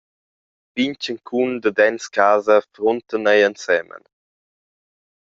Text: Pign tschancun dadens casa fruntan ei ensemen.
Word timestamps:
Pign 0.75 0.93
tschancun 1.01 1.51
dadens 1.63 2.05
casa 2.15 2.57
fruntan 2.73 3.29
ei 3.33 3.41
ensemen. 3.49 4.03